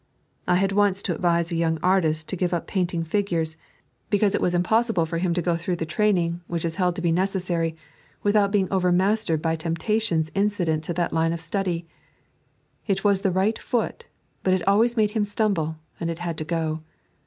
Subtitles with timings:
[0.47, 3.55] I had once to advise a young artist to give up painting figures,
[4.09, 5.33] becauBO it was impossible 3.n.iized by Google 66 The Bulb of the Eye for him
[5.35, 7.75] to go through the training, which is held to be neceesaiy,
[8.23, 11.85] without being OTermastered by temptations incident to that line of study.
[12.87, 14.05] It was the right foot,
[14.41, 16.81] but it always made him stumble, and it tad to go.